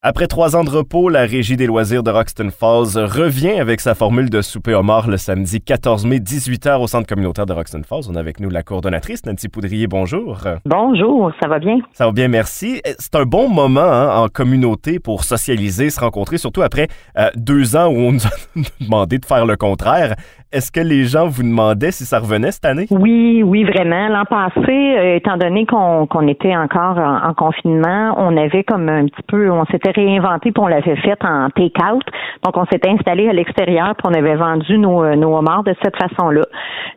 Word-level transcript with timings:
Après 0.00 0.28
trois 0.28 0.54
ans 0.54 0.62
de 0.62 0.70
repos, 0.70 1.08
la 1.08 1.22
Régie 1.22 1.56
des 1.56 1.66
loisirs 1.66 2.04
de 2.04 2.12
Roxton 2.12 2.50
Falls 2.56 2.96
revient 3.04 3.58
avec 3.58 3.80
sa 3.80 3.96
formule 3.96 4.30
de 4.30 4.42
souper 4.42 4.72
homard 4.72 5.08
le 5.08 5.16
samedi 5.16 5.60
14 5.60 6.06
mai, 6.06 6.20
18h 6.20 6.80
au 6.80 6.86
centre 6.86 7.08
communautaire 7.08 7.46
de 7.46 7.52
Roxton 7.52 7.82
Falls. 7.82 8.04
On 8.08 8.14
a 8.14 8.20
avec 8.20 8.38
nous 8.38 8.48
la 8.48 8.62
coordonnatrice, 8.62 9.26
Nancy 9.26 9.48
Poudrier. 9.48 9.88
Bonjour. 9.88 10.38
Bonjour, 10.64 11.32
ça 11.42 11.48
va 11.48 11.58
bien? 11.58 11.78
Ça 11.94 12.06
va 12.06 12.12
bien, 12.12 12.28
merci. 12.28 12.80
C'est 13.00 13.16
un 13.16 13.24
bon 13.24 13.48
moment 13.48 13.80
hein, 13.80 14.20
en 14.20 14.28
communauté 14.28 15.00
pour 15.00 15.24
socialiser, 15.24 15.90
se 15.90 15.98
rencontrer, 15.98 16.38
surtout 16.38 16.62
après 16.62 16.86
euh, 17.18 17.30
deux 17.34 17.74
ans 17.74 17.88
où 17.88 17.96
on 17.96 18.12
nous 18.12 18.24
a 18.24 18.30
demandé 18.80 19.18
de 19.18 19.26
faire 19.26 19.46
le 19.46 19.56
contraire. 19.56 20.14
Est-ce 20.50 20.72
que 20.72 20.80
les 20.80 21.04
gens 21.04 21.28
vous 21.28 21.42
demandaient 21.42 21.90
si 21.90 22.06
ça 22.06 22.20
revenait 22.20 22.52
cette 22.52 22.64
année? 22.64 22.86
Oui, 22.90 23.42
oui, 23.42 23.64
vraiment. 23.64 24.08
L'an 24.08 24.24
passé, 24.24 24.96
euh, 24.96 25.16
étant 25.16 25.36
donné 25.36 25.66
qu'on 25.66 26.26
était 26.26 26.56
encore 26.56 26.96
en, 26.96 27.34
confinement, 27.34 28.14
on 28.16 28.34
avait 28.34 28.64
comme 28.64 28.88
un 28.88 29.04
petit 29.04 29.22
peu, 29.28 29.50
on 29.50 29.66
s'était 29.66 29.90
réinventé 29.90 30.50
puis 30.50 30.62
on 30.64 30.66
l'avait 30.66 30.96
fait 30.96 31.22
en 31.22 31.50
take-out. 31.50 32.02
Donc, 32.44 32.56
on 32.56 32.64
s'était 32.72 32.88
installé 32.88 33.28
à 33.28 33.34
l'extérieur 33.34 33.94
puis 33.94 34.06
on 34.06 34.14
avait 34.14 34.36
vendu 34.36 34.78
nos, 34.78 35.04
euh, 35.04 35.16
nos 35.16 35.36
homards 35.36 35.64
de 35.64 35.74
cette 35.84 35.96
façon-là. 35.98 36.46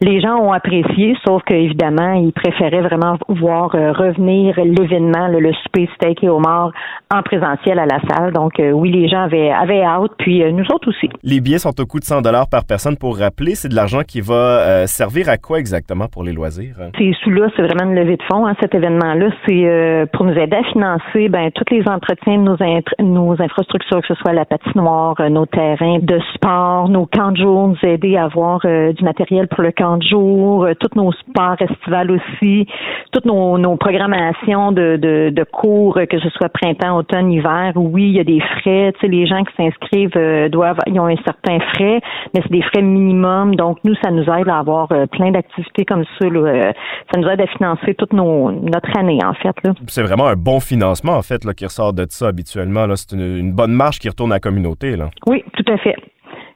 Les 0.00 0.20
gens 0.20 0.36
ont 0.36 0.52
apprécié, 0.52 1.16
sauf 1.26 1.42
qu'évidemment, 1.42 2.12
ils 2.12 2.32
préféraient 2.32 2.82
vraiment 2.82 3.16
voir 3.28 3.74
euh, 3.74 3.90
revenir 3.90 4.60
l'événement, 4.62 5.26
le, 5.26 5.40
le 5.40 5.52
souper 5.54 5.88
steak 5.96 6.22
et 6.22 6.28
homard 6.28 6.70
en 7.12 7.22
présentiel 7.22 7.80
à 7.80 7.86
la 7.86 7.98
salle. 8.08 8.32
Donc, 8.32 8.52
oui, 8.60 8.92
les 8.92 9.08
gens 9.08 9.22
avaient, 9.22 9.50
avaient 9.50 9.82
hâte, 9.82 10.12
puis 10.18 10.40
nous 10.52 10.66
autres 10.72 10.90
aussi. 10.90 11.10
Les 11.24 11.40
billets 11.40 11.58
sont 11.58 11.78
au 11.80 11.86
coût 11.86 11.98
de 11.98 12.04
100 12.04 12.22
par 12.48 12.64
personne 12.64 12.96
pour 12.96 13.18
rappeler 13.18 13.39
c'est 13.54 13.68
de 13.68 13.74
l'argent 13.74 14.02
qui 14.06 14.20
va 14.20 14.34
euh, 14.34 14.86
servir 14.86 15.28
à 15.28 15.38
quoi 15.38 15.58
exactement 15.58 16.08
pour 16.08 16.24
les 16.24 16.32
loisirs? 16.32 16.76
Ces 16.98 17.12
sous-là, 17.22 17.48
c'est 17.56 17.62
vraiment 17.62 17.90
une 17.90 17.96
levée 17.96 18.16
de 18.16 18.22
fonds. 18.24 18.46
Hein, 18.46 18.54
cet 18.60 18.74
événement-là, 18.74 19.30
c'est 19.46 19.64
euh, 19.64 20.06
pour 20.12 20.26
nous 20.26 20.34
aider 20.34 20.56
à 20.56 20.62
financer 20.64 21.28
ben, 21.28 21.50
tous 21.52 21.64
les 21.74 21.82
entretiens 21.88 22.38
de 22.38 22.42
nos, 22.42 22.56
nos 22.98 23.42
infrastructures, 23.42 24.02
que 24.02 24.08
ce 24.08 24.14
soit 24.14 24.32
la 24.32 24.44
patinoire, 24.44 25.14
euh, 25.20 25.28
nos 25.30 25.46
terrains 25.46 25.98
de 26.00 26.20
sport, 26.34 26.88
nos 26.88 27.06
camps 27.06 27.32
de 27.32 27.38
jour, 27.38 27.68
nous 27.68 27.88
aider 27.88 28.16
à 28.16 28.24
avoir 28.24 28.60
du 28.60 29.04
matériel 29.04 29.48
pour 29.48 29.62
le 29.62 29.72
camp 29.72 29.96
de 29.96 30.02
jour, 30.02 30.68
tous 30.78 30.94
nos 30.96 31.12
sports 31.12 31.56
estivales 31.60 32.10
aussi, 32.10 32.66
toutes 33.12 33.24
nos, 33.24 33.58
nos 33.58 33.76
programmations 33.76 34.72
de, 34.72 34.96
de, 34.96 35.30
de, 35.30 35.44
cours, 35.44 35.98
que 36.08 36.18
ce 36.18 36.28
soit 36.30 36.48
printemps, 36.48 36.96
automne, 36.96 37.32
hiver. 37.32 37.72
Oui, 37.74 38.08
il 38.10 38.16
y 38.16 38.20
a 38.20 38.24
des 38.24 38.40
frais. 38.40 38.92
Les 39.02 39.26
gens 39.26 39.42
qui 39.44 39.54
s'inscrivent 39.56 40.48
doivent, 40.50 40.78
ils 40.86 41.00
ont 41.00 41.06
un 41.06 41.16
certain 41.24 41.58
frais, 41.74 42.00
mais 42.34 42.42
c'est 42.42 42.52
des 42.52 42.62
frais 42.62 42.82
minimums 42.82 43.29
donc, 43.56 43.78
nous, 43.84 43.94
ça 44.02 44.10
nous 44.10 44.22
aide 44.22 44.48
à 44.48 44.58
avoir 44.58 44.90
euh, 44.92 45.06
plein 45.06 45.30
d'activités 45.30 45.84
comme 45.84 46.04
ça. 46.18 46.26
Euh, 46.26 46.72
ça 47.12 47.20
nous 47.20 47.28
aide 47.28 47.40
à 47.40 47.46
financer 47.46 47.94
toute 47.94 48.12
notre 48.12 48.98
année, 48.98 49.18
en 49.24 49.34
fait. 49.34 49.54
C'est 49.88 50.02
vraiment 50.02 50.26
un 50.26 50.36
bon 50.36 50.60
financement, 50.60 51.16
en 51.16 51.22
fait, 51.22 51.44
là, 51.44 51.54
qui 51.54 51.64
ressort 51.64 51.92
de 51.92 52.06
ça 52.08 52.28
habituellement. 52.28 52.86
C'est 52.94 53.12
une, 53.12 53.52
bonne 53.52 53.72
marche 53.72 53.98
qui 53.98 54.08
retourne 54.08 54.32
à 54.32 54.36
la 54.36 54.40
communauté. 54.40 54.96
Là. 54.96 55.10
Oui, 55.26 55.44
tout 55.54 55.72
à 55.72 55.76
fait. 55.78 55.96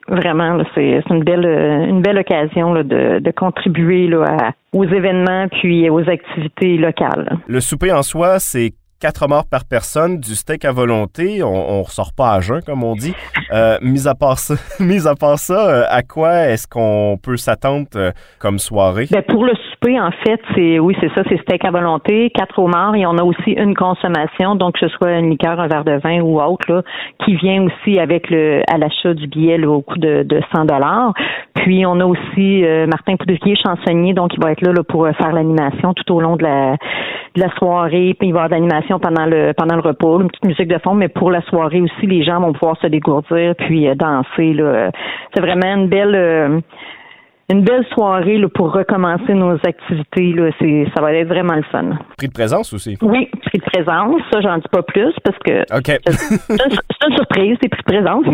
Vraiment, 0.06 0.62
c'est 0.74 1.02
une 1.08 1.24
belle, 1.24 1.46
une 1.46 2.02
belle 2.02 2.18
occasion 2.18 2.74
de, 2.74 3.30
contribuer 3.34 4.10
aux 4.72 4.84
événements 4.84 5.48
puis 5.48 5.88
aux 5.88 6.06
activités 6.08 6.76
locales. 6.76 7.38
Le 7.46 7.60
souper 7.60 7.90
en 7.90 8.02
soi, 8.02 8.38
c'est 8.38 8.74
quatre 9.04 9.28
morts 9.28 9.44
par 9.44 9.66
personne, 9.66 10.18
du 10.18 10.34
steak 10.34 10.64
à 10.64 10.72
volonté. 10.72 11.42
On, 11.42 11.72
on 11.72 11.82
ressort 11.82 12.14
pas 12.14 12.32
à 12.32 12.40
jeun, 12.40 12.62
comme 12.62 12.82
on 12.82 12.94
dit. 12.94 13.12
Euh, 13.52 13.76
mis 13.82 14.08
à 14.08 14.14
part 14.14 14.38
ça, 14.38 14.54
mis 14.80 15.06
à 15.06 15.14
part 15.14 15.38
ça, 15.38 15.68
euh, 15.68 15.84
à 15.90 16.02
quoi 16.02 16.48
est-ce 16.48 16.66
qu'on 16.66 17.18
peut 17.22 17.36
s'attendre 17.36 17.86
euh, 17.96 18.12
comme 18.38 18.58
soirée? 18.58 19.06
Ben 19.10 19.22
pour 19.28 19.44
le 19.44 19.52
en 20.00 20.10
fait, 20.10 20.40
c'est 20.54 20.78
oui, 20.78 20.96
c'est 21.00 21.12
ça, 21.14 21.22
c'est 21.28 21.40
steak 21.42 21.64
à 21.64 21.70
volonté, 21.70 22.30
quatre 22.30 22.58
homards 22.58 22.94
et 22.96 23.06
on 23.06 23.16
a 23.18 23.22
aussi 23.22 23.52
une 23.52 23.74
consommation, 23.74 24.54
donc 24.54 24.74
que 24.74 24.88
ce 24.88 24.88
soit 24.96 25.18
une 25.18 25.30
liqueur, 25.30 25.60
un 25.60 25.68
verre 25.68 25.84
de 25.84 25.98
vin 26.02 26.20
ou 26.20 26.40
autre, 26.40 26.72
là, 26.72 26.82
qui 27.24 27.36
vient 27.36 27.62
aussi 27.62 27.98
avec 27.98 28.30
le 28.30 28.62
à 28.72 28.78
l'achat 28.78 29.14
du 29.14 29.26
billet 29.26 29.64
au 29.64 29.82
coût 29.82 29.98
de, 29.98 30.22
de 30.22 30.40
100 30.54 30.64
dollars. 30.64 31.12
Puis 31.54 31.86
on 31.86 32.00
a 32.00 32.04
aussi 32.04 32.64
Martin 32.88 33.16
Poudrier, 33.16 33.56
chansonnier, 33.56 34.12
donc 34.14 34.34
il 34.34 34.42
va 34.42 34.52
être 34.52 34.62
là, 34.62 34.72
là 34.72 34.82
pour 34.82 35.06
faire 35.08 35.32
l'animation 35.32 35.94
tout 35.94 36.14
au 36.14 36.20
long 36.20 36.36
de 36.36 36.42
la 36.42 36.76
de 37.34 37.40
la 37.40 37.50
soirée, 37.56 38.14
puis 38.18 38.28
il 38.28 38.32
va 38.32 38.42
y 38.42 38.44
avoir 38.44 38.48
de 38.48 38.54
l'animation 38.54 38.98
pendant 38.98 39.26
le 39.26 39.52
pendant 39.54 39.74
le 39.74 39.82
repas, 39.82 40.20
une 40.20 40.28
petite 40.28 40.44
musique 40.44 40.68
de 40.68 40.78
fond, 40.78 40.94
mais 40.94 41.08
pour 41.08 41.30
la 41.30 41.42
soirée 41.42 41.80
aussi, 41.80 42.06
les 42.06 42.22
gens 42.22 42.40
vont 42.40 42.52
pouvoir 42.52 42.76
se 42.80 42.86
dégourdir 42.86 43.54
puis 43.56 43.88
euh, 43.88 43.94
danser. 43.94 44.52
Là. 44.52 44.90
C'est 45.34 45.40
vraiment 45.40 45.74
une 45.74 45.88
belle 45.88 46.14
euh, 46.14 46.60
une 47.50 47.62
belle 47.62 47.84
soirée 47.92 48.38
là, 48.38 48.48
pour 48.48 48.72
recommencer 48.72 49.34
nos 49.34 49.54
activités. 49.54 50.32
Là. 50.32 50.50
C'est, 50.58 50.86
ça 50.94 51.02
va 51.02 51.12
être 51.12 51.28
vraiment 51.28 51.54
le 51.54 51.62
fun. 51.64 51.98
Prix 52.16 52.28
de 52.28 52.32
présence 52.32 52.72
aussi? 52.72 52.96
Oui, 53.02 53.28
prix 53.46 53.58
de 53.58 53.64
présence. 53.64 54.20
Ça, 54.32 54.40
j'en 54.40 54.56
dis 54.56 54.68
pas 54.70 54.82
plus 54.82 55.12
parce 55.22 55.38
que 55.44 55.60
OK. 55.76 56.00
c'est, 56.06 57.08
une 57.08 57.16
surprise, 57.16 57.56
c'est 57.60 57.68
prix 57.68 57.82
de 57.82 58.02
présence. 58.02 58.24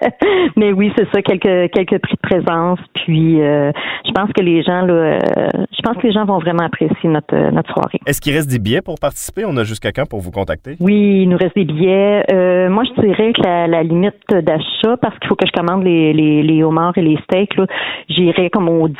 Mais 0.56 0.72
oui, 0.72 0.90
c'est 0.96 1.06
ça, 1.12 1.20
quelques, 1.22 1.72
quelques 1.72 2.00
prix 2.00 2.14
de 2.14 2.28
présence. 2.28 2.78
Puis 2.94 3.42
euh, 3.42 3.70
je 4.06 4.12
pense 4.12 4.32
que 4.32 4.42
les 4.42 4.62
gens 4.62 4.82
là, 4.82 4.94
euh, 4.94 5.18
je 5.54 5.82
pense 5.82 5.96
que 5.98 6.06
les 6.06 6.12
gens 6.12 6.24
vont 6.24 6.38
vraiment 6.38 6.64
apprécier 6.64 7.10
notre, 7.10 7.34
euh, 7.34 7.50
notre 7.50 7.72
soirée. 7.72 8.00
Est-ce 8.06 8.20
qu'il 8.20 8.34
reste 8.34 8.50
des 8.50 8.58
billets 8.58 8.82
pour 8.82 8.98
participer? 8.98 9.44
On 9.46 9.56
a 9.58 9.64
jusqu'à 9.64 9.92
quand 9.92 10.08
pour 10.08 10.20
vous 10.20 10.30
contacter? 10.30 10.76
Oui, 10.80 11.22
il 11.22 11.28
nous 11.28 11.36
reste 11.36 11.56
des 11.56 11.64
billets. 11.64 12.24
moi, 12.70 12.84
je 12.84 13.00
dirais 13.00 13.32
que 13.32 13.42
la, 13.42 13.82
limite 13.82 14.14
d'achat, 14.30 14.96
parce 15.00 15.16
qu'il 15.18 15.28
faut 15.28 15.36
que 15.36 15.46
je 15.46 15.52
commande 15.52 15.84
les, 15.84 16.12
les, 16.12 16.42
les 16.42 16.62
homards 16.62 16.96
et 16.96 17.02
les 17.02 17.18
steaks, 17.24 17.54
là, 17.56 17.66
j'irai 18.08 18.45
comme 18.50 18.68
au 18.68 18.88
10 18.88 18.96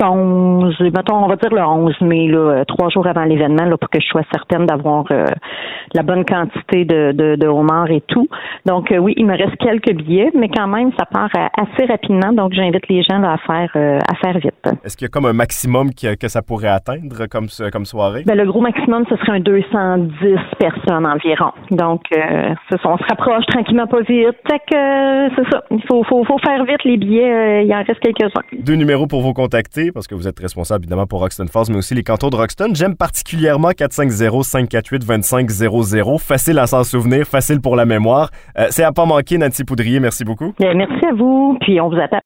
11, 0.00 0.80
mettons, 0.80 1.24
on 1.24 1.28
va 1.28 1.36
dire 1.36 1.52
le 1.52 1.62
11 1.62 2.00
mai, 2.00 2.28
là, 2.28 2.38
euh, 2.38 2.64
trois 2.64 2.88
jours 2.88 3.06
avant 3.06 3.24
l'événement, 3.24 3.64
là, 3.64 3.76
pour 3.76 3.88
que 3.90 4.00
je 4.00 4.06
sois 4.06 4.22
certaine 4.32 4.66
d'avoir 4.66 5.04
euh, 5.10 5.24
la 5.94 6.02
bonne 6.02 6.24
quantité 6.24 6.84
de, 6.84 7.12
de, 7.12 7.36
de 7.36 7.46
homards 7.46 7.90
et 7.90 8.02
tout. 8.08 8.28
Donc, 8.66 8.90
euh, 8.90 8.98
oui, 8.98 9.14
il 9.16 9.26
me 9.26 9.36
reste 9.36 9.56
quelques 9.56 9.92
billets, 9.92 10.30
mais 10.34 10.48
quand 10.48 10.66
même, 10.66 10.90
ça 10.98 11.06
part 11.06 11.30
assez 11.34 11.86
rapidement. 11.86 12.32
Donc, 12.32 12.52
j'invite 12.52 12.88
les 12.88 13.02
gens 13.02 13.18
là, 13.18 13.32
à 13.34 13.38
faire 13.38 13.70
à 13.74 14.14
faire 14.16 14.38
vite. 14.38 14.54
Est-ce 14.84 14.96
qu'il 14.96 15.06
y 15.06 15.08
a 15.08 15.12
comme 15.12 15.26
un 15.26 15.32
maximum 15.32 15.90
que, 15.94 16.14
que 16.16 16.28
ça 16.28 16.42
pourrait 16.42 16.68
atteindre 16.68 17.26
comme, 17.30 17.46
comme 17.72 17.84
soirée? 17.84 18.22
Ben, 18.26 18.36
le 18.36 18.46
gros 18.46 18.60
maximum, 18.60 19.04
ce 19.08 19.16
serait 19.16 19.32
un 19.32 19.40
210 19.40 20.38
personnes 20.58 21.06
environ. 21.06 21.52
Donc, 21.70 22.02
on 22.12 22.98
se 22.98 23.04
rapproche 23.08 23.46
tranquillement 23.46 23.86
pas 23.86 24.00
vite. 24.00 24.36
Fait 24.48 24.60
que, 24.70 25.34
c'est 25.36 25.50
ça. 25.50 25.64
Il 25.70 25.82
faut, 25.88 26.02
faut, 26.04 26.24
faut 26.24 26.38
faire 26.38 26.64
vite 26.64 26.84
les 26.84 26.96
billets. 26.96 27.64
il 27.64 27.74
en 27.74 27.82
reste 27.82 28.00
quelques-uns. 28.00 28.42
Deux 28.58 28.74
numéros 28.74 29.06
pour 29.06 29.22
vous 29.22 29.32
contacter 29.32 29.83
parce 29.92 30.06
que 30.06 30.14
vous 30.14 30.28
êtes 30.28 30.38
responsable 30.38 30.84
évidemment 30.84 31.06
pour 31.06 31.20
Roxton 31.20 31.46
Falls, 31.46 31.66
mais 31.70 31.76
aussi 31.76 31.94
les 31.94 32.02
cantons 32.02 32.30
de 32.30 32.36
Roxton. 32.36 32.70
J'aime 32.74 32.96
particulièrement 32.96 33.70
450-548-2500. 33.70 36.18
Facile 36.18 36.58
à 36.58 36.66
s'en 36.66 36.84
souvenir, 36.84 37.26
facile 37.26 37.60
pour 37.60 37.76
la 37.76 37.84
mémoire. 37.84 38.30
Euh, 38.58 38.66
c'est 38.70 38.84
à 38.84 38.92
pas 38.92 39.06
manquer, 39.06 39.38
Nancy 39.38 39.64
Poudrier. 39.64 40.00
Merci 40.00 40.24
beaucoup. 40.24 40.52
merci 40.60 41.06
à 41.06 41.14
vous, 41.14 41.56
puis 41.60 41.80
on 41.80 41.88
vous 41.88 42.00
attend. 42.00 42.20